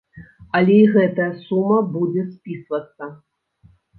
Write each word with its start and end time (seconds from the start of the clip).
Але 0.59 0.77
і 0.85 0.87
гэтая 0.93 1.27
сума 1.41 1.77
будзе 1.97 2.25
спісвацца. 2.31 3.13